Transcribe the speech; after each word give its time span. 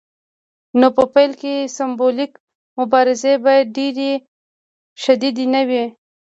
نو 0.79 0.87
په 0.95 1.03
پیل 1.13 1.31
کې 1.41 1.55
سمبولیکې 1.77 2.39
مبارزې 2.79 3.33
باید 3.45 3.67
ډیرې 3.77 4.11
شدیدې 5.03 5.45
نه 5.53 5.61
وي. 5.69 5.83